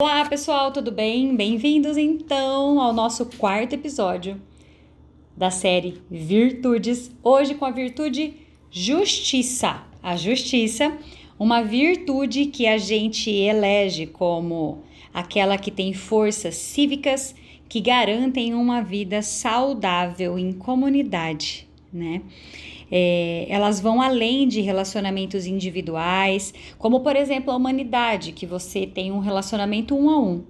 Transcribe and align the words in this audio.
Olá 0.00 0.24
pessoal, 0.26 0.70
tudo 0.70 0.92
bem? 0.92 1.34
Bem-vindos 1.34 1.96
então 1.96 2.80
ao 2.80 2.92
nosso 2.92 3.26
quarto 3.26 3.72
episódio 3.72 4.40
da 5.36 5.50
série 5.50 6.00
Virtudes. 6.08 7.10
Hoje 7.20 7.56
com 7.56 7.64
a 7.64 7.72
virtude 7.72 8.34
justiça. 8.70 9.82
A 10.00 10.14
justiça, 10.14 10.96
uma 11.36 11.62
virtude 11.62 12.46
que 12.46 12.68
a 12.68 12.78
gente 12.78 13.28
elege 13.28 14.06
como 14.06 14.84
aquela 15.12 15.58
que 15.58 15.72
tem 15.72 15.92
forças 15.92 16.54
cívicas 16.54 17.34
que 17.68 17.80
garantem 17.80 18.54
uma 18.54 18.80
vida 18.80 19.20
saudável 19.20 20.38
em 20.38 20.52
comunidade, 20.52 21.67
né? 21.92 22.22
É, 22.90 23.46
elas 23.48 23.80
vão 23.80 24.00
além 24.00 24.48
de 24.48 24.60
relacionamentos 24.60 25.46
individuais, 25.46 26.54
como 26.78 27.00
por 27.00 27.16
exemplo 27.16 27.52
a 27.52 27.56
humanidade, 27.56 28.32
que 28.32 28.46
você 28.46 28.86
tem 28.86 29.12
um 29.12 29.18
relacionamento 29.18 29.94
um 29.94 30.10
a 30.10 30.18
um. 30.18 30.44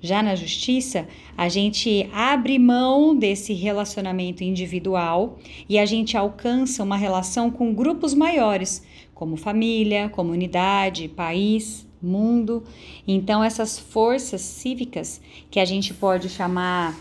Já 0.00 0.22
na 0.22 0.34
justiça, 0.34 1.08
a 1.34 1.48
gente 1.48 2.08
abre 2.12 2.58
mão 2.58 3.16
desse 3.16 3.54
relacionamento 3.54 4.44
individual 4.44 5.38
e 5.66 5.78
a 5.78 5.86
gente 5.86 6.16
alcança 6.16 6.82
uma 6.82 6.96
relação 6.96 7.50
com 7.50 7.72
grupos 7.72 8.12
maiores, 8.12 8.84
como 9.14 9.36
família, 9.36 10.10
comunidade, 10.10 11.08
país, 11.08 11.86
mundo. 12.02 12.64
Então, 13.08 13.42
essas 13.42 13.78
forças 13.78 14.42
cívicas 14.42 15.22
que 15.50 15.58
a 15.58 15.64
gente 15.64 15.94
pode 15.94 16.28
chamar 16.28 16.94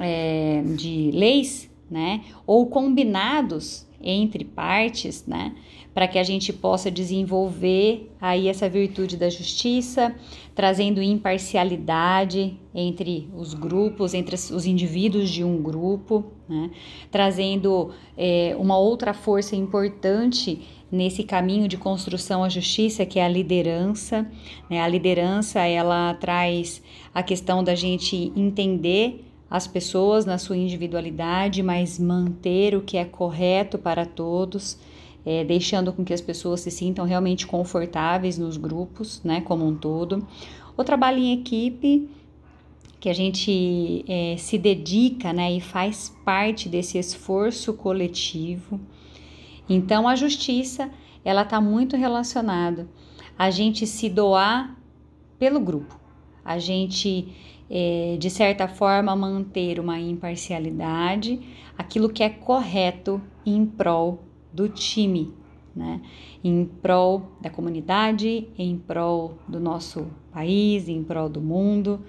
é, 0.00 0.62
de 0.76 1.10
leis, 1.12 1.70
né, 1.92 2.22
ou 2.46 2.66
combinados 2.66 3.86
entre 4.02 4.44
partes, 4.44 5.26
né, 5.26 5.54
para 5.92 6.08
que 6.08 6.18
a 6.18 6.22
gente 6.24 6.54
possa 6.54 6.90
desenvolver 6.90 8.10
aí 8.18 8.48
essa 8.48 8.66
virtude 8.66 9.14
da 9.16 9.28
justiça, 9.28 10.14
trazendo 10.54 11.02
imparcialidade 11.02 12.58
entre 12.74 13.28
os 13.36 13.52
grupos, 13.52 14.14
entre 14.14 14.34
os 14.34 14.64
indivíduos 14.64 15.28
de 15.28 15.44
um 15.44 15.62
grupo, 15.62 16.24
né, 16.48 16.70
trazendo 17.10 17.90
é, 18.16 18.56
uma 18.58 18.78
outra 18.78 19.12
força 19.12 19.54
importante 19.54 20.62
nesse 20.90 21.22
caminho 21.22 21.68
de 21.68 21.76
construção 21.76 22.42
à 22.42 22.48
justiça, 22.48 23.04
que 23.04 23.18
é 23.18 23.24
a 23.24 23.28
liderança. 23.28 24.26
Né? 24.68 24.80
A 24.80 24.88
liderança 24.88 25.60
ela 25.60 26.14
traz 26.14 26.82
a 27.14 27.22
questão 27.22 27.62
da 27.62 27.74
gente 27.74 28.32
entender 28.34 29.24
as 29.52 29.66
pessoas 29.66 30.24
na 30.24 30.38
sua 30.38 30.56
individualidade, 30.56 31.62
mas 31.62 31.98
manter 31.98 32.74
o 32.74 32.80
que 32.80 32.96
é 32.96 33.04
correto 33.04 33.76
para 33.76 34.06
todos, 34.06 34.78
é, 35.26 35.44
deixando 35.44 35.92
com 35.92 36.02
que 36.02 36.14
as 36.14 36.22
pessoas 36.22 36.60
se 36.60 36.70
sintam 36.70 37.04
realmente 37.04 37.46
confortáveis 37.46 38.38
nos 38.38 38.56
grupos, 38.56 39.20
né, 39.22 39.42
como 39.42 39.66
um 39.66 39.76
todo. 39.76 40.26
O 40.74 40.82
trabalho 40.82 41.18
em 41.18 41.34
equipe, 41.34 42.08
que 42.98 43.10
a 43.10 43.12
gente 43.12 44.02
é, 44.08 44.36
se 44.38 44.56
dedica, 44.56 45.34
né, 45.34 45.52
e 45.52 45.60
faz 45.60 46.16
parte 46.24 46.66
desse 46.66 46.96
esforço 46.96 47.74
coletivo. 47.74 48.80
Então, 49.68 50.08
a 50.08 50.16
justiça, 50.16 50.90
ela 51.22 51.42
está 51.42 51.60
muito 51.60 51.94
relacionada 51.94 52.88
a 53.38 53.50
gente 53.50 53.86
se 53.86 54.08
doar 54.08 54.74
pelo 55.38 55.60
grupo, 55.60 55.94
a 56.44 56.58
gente 56.58 57.32
é, 57.74 58.16
de 58.18 58.28
certa 58.28 58.68
forma, 58.68 59.16
manter 59.16 59.80
uma 59.80 59.98
imparcialidade, 59.98 61.40
aquilo 61.76 62.10
que 62.10 62.22
é 62.22 62.28
correto 62.28 63.18
em 63.46 63.64
prol 63.64 64.20
do 64.52 64.68
time, 64.68 65.32
né? 65.74 66.02
em 66.44 66.66
prol 66.66 67.22
da 67.40 67.48
comunidade, 67.48 68.46
em 68.58 68.76
prol 68.76 69.38
do 69.48 69.58
nosso 69.58 70.06
país, 70.30 70.86
em 70.86 71.02
prol 71.02 71.30
do 71.30 71.40
mundo. 71.40 72.00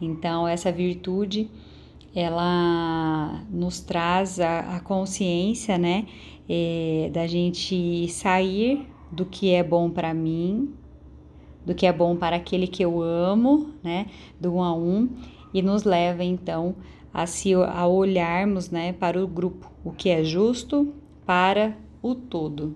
Então, 0.00 0.46
essa 0.46 0.70
virtude 0.70 1.50
ela 2.14 3.44
nos 3.50 3.80
traz 3.80 4.38
a, 4.38 4.76
a 4.76 4.80
consciência, 4.80 5.76
né, 5.76 6.06
é, 6.48 7.10
da 7.12 7.26
gente 7.26 8.08
sair 8.08 8.86
do 9.10 9.26
que 9.26 9.50
é 9.50 9.62
bom 9.62 9.90
para 9.90 10.14
mim, 10.14 10.72
do 11.68 11.74
que 11.74 11.86
é 11.86 11.92
bom 11.92 12.16
para 12.16 12.36
aquele 12.36 12.66
que 12.66 12.82
eu 12.82 13.02
amo, 13.02 13.74
né, 13.84 14.06
do 14.40 14.54
um 14.54 14.62
a 14.62 14.74
um, 14.74 15.06
e 15.52 15.60
nos 15.60 15.84
leva 15.84 16.24
então 16.24 16.74
a 17.12 17.26
se 17.26 17.52
a 17.52 17.86
olharmos, 17.86 18.70
né, 18.70 18.94
para 18.94 19.22
o 19.22 19.28
grupo, 19.28 19.70
o 19.84 19.92
que 19.92 20.08
é 20.08 20.24
justo 20.24 20.94
para 21.26 21.76
o 22.00 22.14
todo. 22.14 22.74